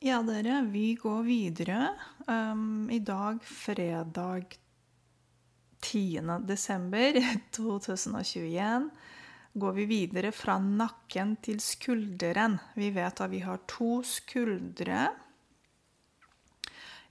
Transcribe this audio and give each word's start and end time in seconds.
Ja, 0.00 0.22
dere, 0.24 0.62
vi 0.64 0.94
går 0.94 1.22
videre. 1.22 1.90
Um, 2.26 2.88
I 2.90 2.98
dag, 3.04 3.42
fredag 3.44 4.54
10. 5.80 6.22
desember 6.48 7.18
2021, 7.50 8.86
går 9.52 9.74
vi 9.76 9.84
videre 9.84 10.30
fra 10.32 10.54
nakken 10.56 11.34
til 11.44 11.60
skulderen. 11.60 12.56
Vi 12.80 12.88
vet 12.94 13.20
at 13.20 13.28
vi 13.28 13.42
har 13.44 13.60
to 13.68 13.98
skuldre. 14.00 15.10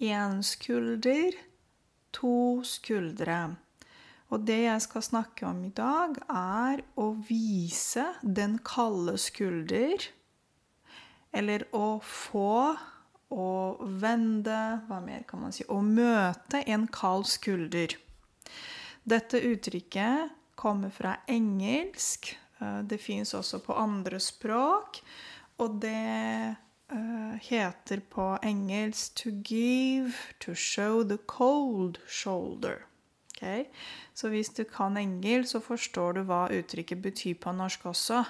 Én 0.00 0.40
skulder, 0.40 1.36
to 2.16 2.62
skuldre. 2.64 3.42
Og 4.32 4.48
det 4.48 4.62
jeg 4.62 4.86
skal 4.86 5.04
snakke 5.04 5.50
om 5.52 5.60
i 5.68 5.74
dag, 5.76 6.16
er 6.32 6.80
å 6.96 7.10
vise 7.28 8.06
den 8.24 8.56
kalde 8.64 9.18
skulder 9.20 10.08
eller 11.32 11.66
å 11.76 12.00
få 12.04 12.76
å 13.30 13.48
vende 14.02 14.58
Hva 14.88 14.98
mer 15.04 15.22
kan 15.28 15.44
man 15.44 15.54
si? 15.54 15.62
Å 15.70 15.78
møte 15.86 16.64
en 16.66 16.88
kald 16.90 17.28
skulder. 17.30 17.94
Dette 19.06 19.38
uttrykket 19.38 20.34
kommer 20.58 20.90
fra 20.90 21.14
engelsk. 21.30 22.32
Eh, 22.58 22.80
det 22.82 22.98
fins 22.98 23.34
også 23.38 23.62
på 23.64 23.76
andre 23.78 24.18
språk. 24.20 25.00
Og 25.60 25.76
det 25.82 26.56
uh, 26.92 27.34
heter 27.44 28.00
på 28.08 28.26
engelsk 28.42 29.14
'to 29.14 29.30
give, 29.44 30.16
to 30.40 30.54
show 30.54 31.02
the 31.04 31.18
cold 31.26 32.00
shoulder'. 32.08 32.86
Okay? 33.36 33.64
Så 34.14 34.28
hvis 34.28 34.48
du 34.48 34.64
kan 34.64 34.96
engelsk, 34.96 35.52
så 35.52 35.60
forstår 35.60 36.12
du 36.12 36.22
hva 36.22 36.48
uttrykket 36.48 37.02
betyr 37.02 37.34
på 37.34 37.52
norsk 37.52 37.86
også. 37.92 38.24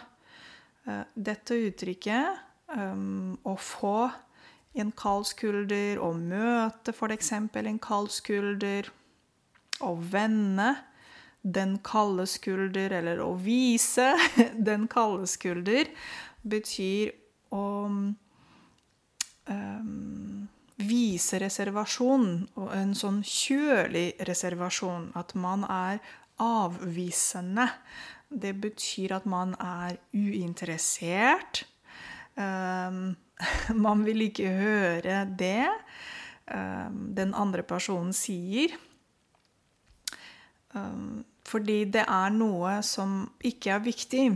Uh, 0.87 1.05
dette 1.15 1.55
uttrykket 1.55 2.50
um, 2.77 3.39
å 3.45 3.57
få 3.57 4.11
en 4.79 4.93
kald 4.95 5.27
skulder, 5.31 5.99
å 5.99 6.13
møte 6.15 6.95
f.eks. 6.95 7.33
en 7.33 7.81
kald 7.83 8.13
skulder, 8.15 8.91
å 9.81 9.95
vende 9.97 10.75
den 11.43 11.79
kalde 11.85 12.27
skulder, 12.29 12.93
eller 13.01 13.23
å 13.25 13.33
vise 13.41 14.13
den 14.69 14.87
kalde 14.93 15.27
skulder, 15.31 15.91
betyr 16.43 17.15
å 17.55 17.65
um, 19.51 20.49
vise 20.81 21.41
reservasjon, 21.43 22.31
og 22.61 22.71
en 22.77 22.95
sånn 22.97 23.21
kjølig 23.27 24.15
reservasjon. 24.29 25.11
At 25.19 25.35
man 25.35 25.65
er 25.69 26.01
avvisende. 26.41 27.67
Det 28.31 28.55
betyr 28.63 29.17
at 29.19 29.27
man 29.29 29.57
er 29.59 29.99
uinteressert 30.15 31.65
Um, 32.37 33.17
man 33.87 34.05
vil 34.07 34.27
ikke 34.29 34.53
høre 34.55 35.25
det 35.39 35.67
um, 36.51 37.11
den 37.17 37.35
andre 37.35 37.65
personen 37.67 38.13
sier. 38.17 38.77
Um, 40.75 41.25
fordi 41.47 41.85
det 41.91 42.05
er 42.07 42.35
noe 42.35 42.79
som 42.87 43.25
ikke 43.43 43.75
er 43.75 43.85
viktig. 43.85 44.27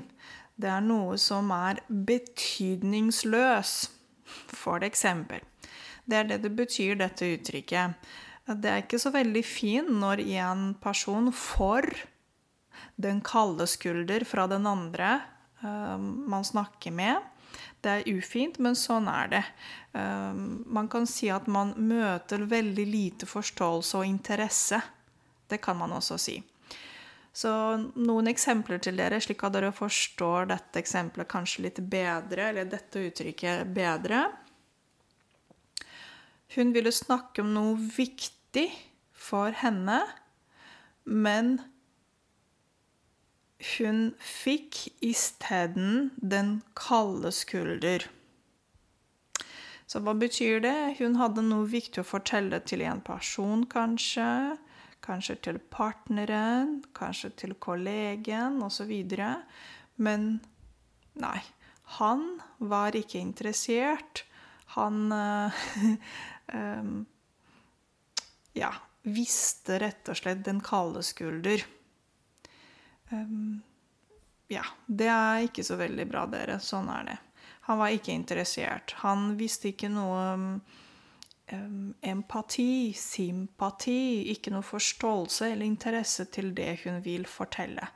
Det 0.55 0.71
er 0.71 0.83
noe 0.83 1.19
som 1.19 1.51
er 1.55 1.83
betydningsløs, 1.89 3.75
for 4.55 4.87
eksempel. 4.87 5.43
Det 6.05 6.19
er 6.19 6.29
det 6.29 6.43
det 6.45 6.53
betyr, 6.57 6.97
dette 7.01 7.29
uttrykket. 7.37 7.95
Det 8.45 8.71
er 8.71 8.83
ikke 8.83 9.01
så 9.01 9.11
veldig 9.15 9.45
fint 9.47 9.93
når 10.03 10.21
en 10.37 10.75
person 10.83 11.31
får 11.33 11.89
den 13.01 13.23
kalde 13.25 13.67
skulder 13.71 14.27
fra 14.29 14.47
den 14.51 14.67
andre 14.69 15.21
man 15.65 16.45
snakker 16.45 16.93
med. 16.93 17.23
Det 17.85 17.91
er 17.91 18.09
ufint, 18.17 18.59
men 18.63 18.77
sånn 18.79 19.09
er 19.11 19.31
det. 19.33 19.43
Ehm, 19.99 20.65
man 20.67 20.89
kan 20.93 21.07
si 21.07 21.29
at 21.33 21.47
man 21.47 21.75
møter 21.77 22.47
veldig 22.49 22.87
lite 22.89 23.29
forståelse 23.29 24.01
og 24.01 24.09
interesse. 24.09 24.81
Det 25.49 25.61
kan 25.63 25.79
man 25.79 25.93
også 25.97 26.19
si. 26.19 26.39
Så 27.35 27.51
noen 27.99 28.31
eksempler 28.31 28.79
til 28.79 28.97
dere, 28.99 29.19
slik 29.19 29.43
at 29.43 29.57
dere 29.57 29.73
forstår 29.75 30.47
dette 30.53 30.79
eksempelet 30.79 31.31
kanskje 31.31 31.67
litt 31.67 31.81
bedre, 31.91 32.51
eller 32.53 32.69
dette 32.71 33.03
uttrykket 33.09 33.73
bedre. 33.75 34.29
Hun 36.55 36.71
ville 36.77 36.93
snakke 36.95 37.43
om 37.43 37.51
noe 37.57 37.75
viktig 37.97 38.69
for 39.11 39.51
henne, 39.65 39.99
men 41.05 41.57
hun 43.65 44.13
fikk 44.21 44.85
isteden 45.05 46.11
den 46.17 46.59
kalde 46.77 47.33
skulder. 47.33 48.07
Så 49.87 50.01
hva 50.05 50.15
betyr 50.17 50.63
det? 50.65 50.97
Hun 50.99 51.19
hadde 51.21 51.45
noe 51.45 51.67
viktig 51.69 52.03
å 52.03 52.09
fortelle 52.09 52.61
til 52.67 52.85
en 52.87 53.03
person, 53.05 53.67
kanskje. 53.71 54.57
Kanskje 55.05 55.37
til 55.45 55.59
partneren, 55.73 56.79
kanskje 56.97 57.31
til 57.43 57.53
kollegen, 57.61 58.63
osv. 58.65 58.93
Men 60.01 60.41
nei, 61.21 61.41
han 62.01 62.25
var 62.59 62.97
ikke 62.97 63.21
interessert. 63.21 64.25
Han 64.75 65.13
um, 65.13 67.05
Ja, 68.55 68.71
visste 69.03 69.81
rett 69.83 70.09
og 70.09 70.17
slett 70.17 70.45
den 70.47 70.61
kalde 70.65 71.03
skulder. 71.03 71.65
Um, 73.15 73.63
ja, 74.53 74.65
det 74.87 75.09
er 75.09 75.47
ikke 75.47 75.65
så 75.65 75.79
veldig 75.81 76.07
bra, 76.11 76.25
dere. 76.31 76.59
Sånn 76.63 76.91
er 76.93 77.11
det. 77.13 77.19
Han 77.69 77.81
var 77.81 77.95
ikke 77.95 78.13
interessert. 78.13 78.97
Han 79.01 79.35
visste 79.41 79.71
ikke 79.71 79.89
noe 79.93 80.25
um, 80.35 81.95
empati, 82.05 82.93
sympati, 82.99 84.31
ikke 84.35 84.53
noe 84.53 84.67
forståelse 84.67 85.49
eller 85.53 85.67
interesse 85.69 86.29
til 86.35 86.53
det 86.57 86.75
hun 86.85 87.01
vil 87.05 87.25
fortelle. 87.29 87.89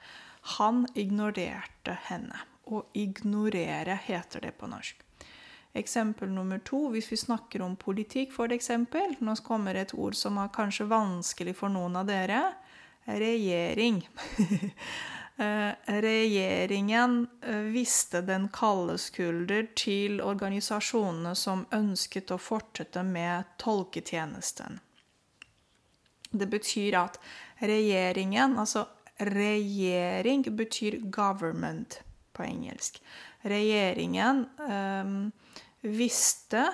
Han 0.58 0.86
ignorerte 0.96 1.98
henne. 2.08 2.46
Å 2.68 2.82
ignorere 3.00 3.96
heter 4.04 4.44
det 4.44 4.54
på 4.60 4.68
norsk. 4.68 5.04
Eksempel 5.76 6.30
nummer 6.32 6.60
to, 6.64 6.86
hvis 6.92 7.10
vi 7.12 7.18
snakker 7.20 7.62
om 7.64 7.76
politikk, 7.76 8.32
for 8.32 8.52
eksempel. 8.52 9.14
Nå 9.24 9.36
kommer 9.44 9.76
et 9.76 9.92
ord 9.94 10.16
som 10.16 10.40
er 10.40 10.52
kanskje 10.52 10.88
vanskelig 10.88 11.54
for 11.60 11.72
noen 11.72 11.96
av 12.00 12.08
dere 12.08 12.40
regjering. 13.08 14.02
Eh, 15.38 15.74
regjeringen 15.86 17.28
visste 17.46 17.60
viste 17.70 18.24
den 18.26 18.48
kalde 18.50 18.96
skulder 18.98 19.68
til 19.78 20.18
organisasjonene 20.18 21.30
som 21.38 21.60
ønsket 21.70 22.32
å 22.34 22.40
fortsette 22.42 23.04
med 23.06 23.46
tolketjenesten. 23.62 24.80
Det 26.34 26.48
betyr 26.50 26.98
at 26.98 27.20
regjeringen, 27.62 28.58
altså 28.58 28.88
regjering, 29.30 30.42
betyr 30.58 30.98
government 31.06 32.00
på 32.34 32.42
engelsk. 32.42 32.98
Regjeringen 33.46 34.44
um, 34.58 35.30
visste 35.86 36.66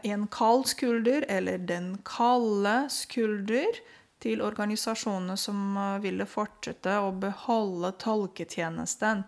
en 0.00 0.26
kald 0.32 0.68
skulder, 0.70 1.24
eller 1.28 1.58
den 1.58 1.98
kalde 2.06 2.86
skulder, 2.92 3.80
til 4.20 4.42
organisasjonene 4.44 5.36
som 5.40 5.76
eh, 5.76 5.96
ville 6.04 6.26
fortsette 6.28 6.98
å 7.00 7.12
beholde 7.22 7.92
tolketjenesten. 8.02 9.24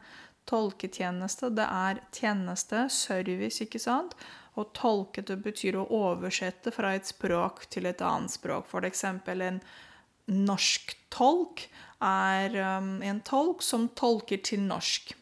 Tolketjeneste, 0.49 1.53
det 1.55 1.67
er 1.67 2.03
tjeneste, 2.15 2.89
service, 2.91 3.63
ikke 3.65 3.81
sant? 3.83 4.17
Og 4.59 4.73
tolke 4.77 5.23
betyr 5.25 5.79
å 5.81 5.87
oversette 5.97 6.75
fra 6.75 6.93
et 6.97 7.09
språk 7.09 7.65
til 7.73 7.89
et 7.89 8.03
annet 8.05 8.35
språk. 8.35 8.69
Eksempel 8.85 9.45
en 9.47 9.63
norsk 10.29 10.93
tolk 11.15 11.65
er 12.03 12.55
um, 12.59 12.97
en 13.03 13.21
tolk 13.25 13.63
som 13.65 13.89
tolker 13.97 14.43
til 14.45 14.65
norsk. 14.67 15.15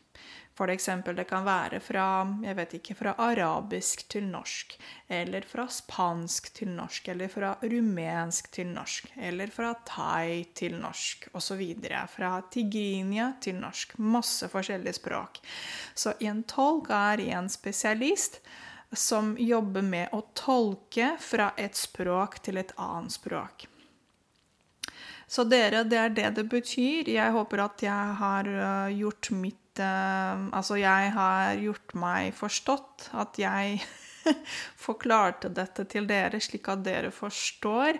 For 0.61 0.69
eksempel, 0.69 1.17
det 1.17 1.25
kan 1.25 1.47
være 1.47 1.79
fra 1.81 2.07
jeg 2.45 2.57
vet 2.59 2.75
ikke, 2.77 2.95
fra 2.99 3.15
arabisk 3.25 4.03
til 4.13 4.27
norsk, 4.29 4.75
eller 5.09 5.47
fra 5.49 5.65
spansk 5.73 6.51
til 6.59 6.69
norsk, 6.77 7.07
eller 7.09 7.31
fra 7.33 7.55
rumensk 7.63 8.51
til 8.53 8.69
norsk, 8.69 9.09
eller 9.17 9.49
fra 9.55 9.71
thai 9.89 10.43
til 10.53 10.77
norsk, 10.77 11.31
osv. 11.33 11.63
Fra 12.13 12.35
tigrinia 12.53 13.31
til 13.41 13.57
norsk. 13.57 13.97
Masse 14.05 14.51
forskjellige 14.53 14.99
språk. 14.99 15.41
Så 15.97 16.13
en 16.21 16.45
tolk 16.45 16.93
er 16.93 17.25
en 17.31 17.49
spesialist 17.49 18.43
som 18.93 19.33
jobber 19.41 19.87
med 19.87 20.13
å 20.13 20.27
tolke 20.37 21.15
fra 21.25 21.55
et 21.57 21.79
språk 21.79 22.43
til 22.45 22.61
et 22.61 22.77
annet 22.77 23.17
språk. 23.17 23.65
Så 25.31 25.47
dere, 25.49 25.87
det 25.89 26.05
er 26.05 26.13
det 26.13 26.29
det 26.37 26.47
betyr. 26.53 27.09
Jeg 27.09 27.33
håper 27.33 27.65
at 27.65 27.83
jeg 27.87 28.15
har 28.21 28.49
øh, 28.51 28.97
gjort 28.99 29.33
mitt 29.33 29.57
Altså, 29.85 30.79
jeg 30.81 31.11
har 31.17 31.57
gjort 31.61 31.97
meg 31.99 32.35
forstått. 32.37 33.11
At 33.17 33.39
jeg 33.41 33.81
forklarte 34.87 35.51
dette 35.55 35.85
til 35.91 36.09
dere, 36.09 36.41
slik 36.43 36.69
at 36.73 36.85
dere 36.85 37.11
forstår 37.15 37.99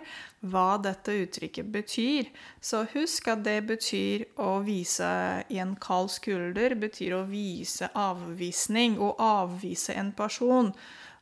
hva 0.51 0.77
dette 0.81 1.15
uttrykket 1.23 1.69
betyr. 1.73 2.31
Så 2.61 2.85
husk 2.93 3.31
at 3.33 3.43
det 3.45 3.59
betyr 3.69 4.25
å 4.41 4.59
vise 4.65 5.11
i 5.49 5.61
en 5.61 5.75
kald 5.81 6.11
skulder, 6.13 6.77
betyr 6.79 7.17
å 7.19 7.25
vise 7.29 7.91
avvisning. 7.97 8.99
Å 9.01 9.13
avvise 9.41 9.97
en 9.97 10.13
person. 10.17 10.73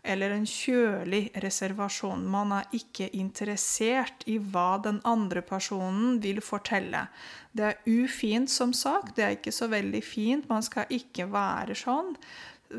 Eller 0.03 0.31
en 0.31 0.45
kjølig 0.47 1.29
reservasjon. 1.43 2.21
Man 2.31 2.53
er 2.55 2.69
ikke 2.75 3.09
interessert 3.17 4.23
i 4.31 4.37
hva 4.39 4.77
den 4.83 5.01
andre 5.07 5.43
personen 5.45 6.19
vil 6.23 6.39
fortelle. 6.43 7.07
Det 7.51 7.65
er 7.67 7.81
ufint, 7.89 8.51
som 8.51 8.73
sagt. 8.73 9.15
Det 9.17 9.25
er 9.25 9.35
ikke 9.35 9.53
så 9.55 9.67
veldig 9.71 10.03
fint. 10.05 10.47
Man 10.49 10.63
skal 10.65 10.89
ikke 10.93 11.27
være 11.31 11.75
sånn. 11.77 12.13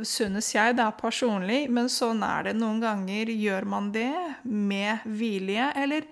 Synes 0.07 0.53
jeg 0.55 0.77
det 0.79 0.87
er 0.87 0.97
personlig, 0.97 1.65
men 1.73 1.91
sånn 1.93 2.23
er 2.25 2.49
det. 2.49 2.57
Noen 2.57 2.81
ganger 2.83 3.33
gjør 3.35 3.69
man 3.69 3.91
det 3.93 4.15
med 4.47 5.05
vilje 5.05 5.71
eller 5.83 6.07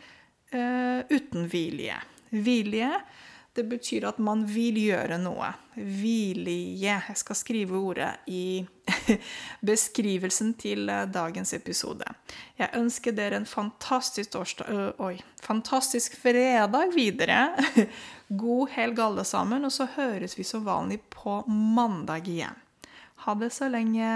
uh, 0.53 1.01
uten 1.09 1.49
vilje. 1.49 1.97
Vilje 2.35 2.91
det 3.59 3.65
betyr 3.67 4.07
at 4.09 4.21
man 4.23 4.45
vil 4.47 4.79
gjøre 4.79 5.19
noe. 5.21 5.51
Vilje. 5.75 6.55
Jeg 6.83 7.19
skal 7.19 7.39
skrive 7.39 7.79
ordet 7.79 8.11
i 8.31 8.63
beskrivelsen 9.71 10.55
til 10.59 10.89
eh, 10.91 11.05
dagens 11.11 11.55
episode. 11.55 12.07
Jeg 12.59 12.71
ønsker 12.79 13.15
dere 13.15 13.39
en 13.39 13.49
fantastisk 13.49 14.33
torsdag 14.35 15.01
Oi, 15.03 15.17
fantastisk 15.43 16.17
fredag 16.23 16.95
videre. 16.95 17.53
God 18.43 18.75
helg, 18.75 19.03
alle 19.03 19.27
sammen, 19.27 19.67
og 19.67 19.75
så 19.75 19.89
høres 19.97 20.39
vi 20.39 20.47
som 20.47 20.67
vanlig 20.67 21.01
på 21.15 21.41
mandag 21.49 22.31
igjen. 22.31 22.65
Ha 23.27 23.35
det 23.39 23.53
så 23.55 23.71
lenge. 23.71 24.09